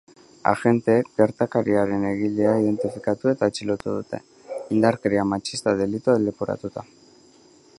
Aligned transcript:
Agenteek 0.51 1.09
gertakarien 1.19 2.07
egilea 2.11 2.53
identifikatu 2.63 3.31
eta 3.33 3.49
atxilotu 3.51 3.93
dute, 3.99 4.21
indarkeria 4.77 5.27
matxista 5.35 5.75
delitua 5.83 6.17
leporatuta. 6.25 6.87